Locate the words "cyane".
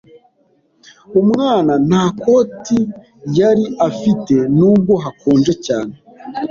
5.65-5.93